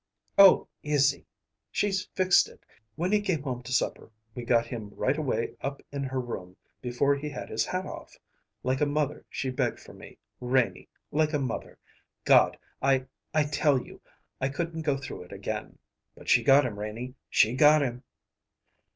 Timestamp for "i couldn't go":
14.41-14.97